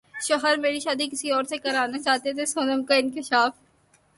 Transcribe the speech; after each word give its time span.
شوہر 0.15 0.55
میری 0.57 0.79
شادی 0.79 1.07
کسی 1.09 1.29
اور 1.31 1.43
سے 1.43 1.57
کرانا 1.57 1.99
چاہتے 1.99 2.33
تھے 2.33 2.45
سونم 2.45 2.83
کا 2.83 2.95
انکشاف 2.95 3.51